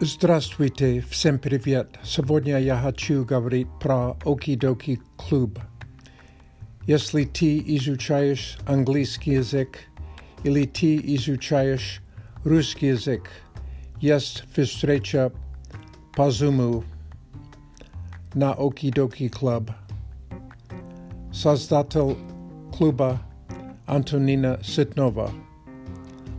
[0.00, 1.98] Здравствуйте, всем привет.
[2.02, 5.58] Сегодня я хочу говорить про Okidoki клуб.
[6.86, 9.78] Если ты изучаешь английский язык
[10.42, 12.02] или ты изучаешь
[12.44, 13.30] русский язык,
[14.00, 15.32] есть встреча
[16.14, 16.84] по Zoom
[18.34, 19.70] на Okidoki клуб.
[21.32, 22.16] Создатель
[22.76, 23.22] клуба
[23.86, 25.30] Антонина Ситнова.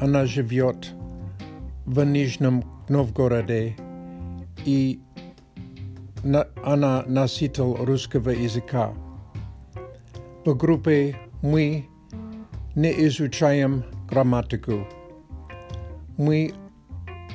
[0.00, 0.92] Она живет
[1.86, 3.76] в Нижнем Новгороде
[4.64, 5.00] и
[6.24, 8.92] на, она носитель русского языка.
[10.44, 11.86] В группе мы
[12.74, 14.86] не изучаем грамматику.
[16.16, 16.52] Мы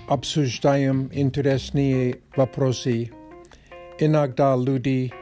[0.07, 3.11] обсуждаем интересные вопросы.
[3.99, 5.13] Иногда люди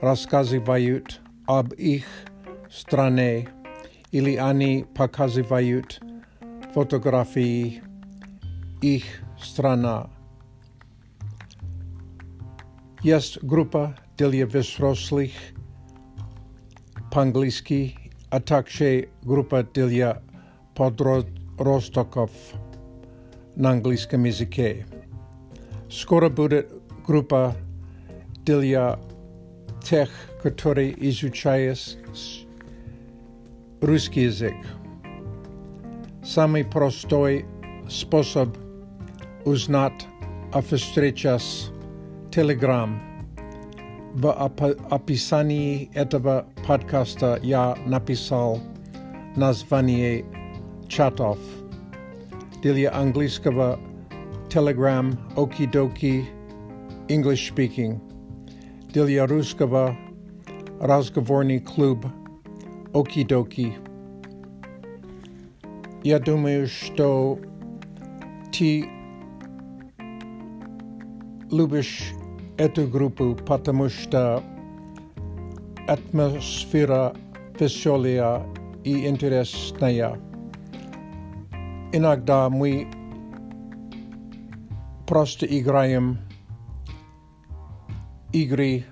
[0.00, 2.04] рассказывают об их
[2.70, 3.48] стране
[4.12, 6.00] или они показывают
[6.74, 7.82] фотографии
[8.81, 10.09] ich strana.
[13.03, 15.53] Jest grupa telewizorskich
[17.09, 17.95] Pangliski,
[18.29, 18.85] a także
[19.23, 20.15] grupa dla
[20.73, 22.57] podrostoków
[23.57, 24.61] na angielskim języku.
[25.89, 26.63] Skoro będzie
[27.07, 27.53] grupa
[28.45, 28.97] dla
[29.89, 31.73] tych, którzy izuczają
[33.81, 34.55] ruski język.
[36.23, 37.45] Samy prosty
[37.87, 38.64] sposób
[39.44, 40.06] узнать
[40.52, 41.42] о встречах
[42.30, 42.98] Telegram.
[44.14, 44.30] В
[44.90, 48.58] описании этого подкаста я написал
[49.36, 50.24] название
[50.88, 51.38] чатов.
[52.62, 53.78] Для английского
[54.48, 56.24] Telegram Okidoki
[57.08, 58.00] English Speaking.
[58.92, 59.96] Для русского
[60.80, 62.04] разговорный клуб
[62.92, 63.74] Okidoki.
[66.02, 67.38] Я думаю, что
[68.50, 68.88] ты
[71.54, 72.12] любишь
[72.56, 74.42] эту группу, потому что
[75.88, 77.14] атмосфера
[77.58, 78.46] веселая
[78.84, 80.18] и интересная.
[81.92, 82.86] Иногда мы
[85.06, 86.18] просто играем
[88.32, 88.84] игры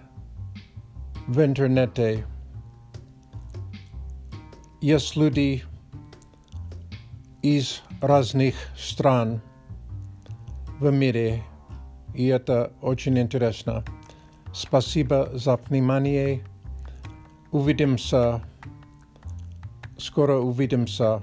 [1.28, 2.26] в интернете.
[4.80, 5.62] Есть люди
[7.42, 9.40] из разных стран
[10.80, 11.42] в мире,
[12.13, 13.83] И это очень интересно.
[14.53, 16.43] Спасибо за внимание.
[17.51, 18.41] Увидимся.
[19.97, 21.21] Скоро увидимся.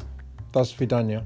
[0.53, 1.25] До свидания.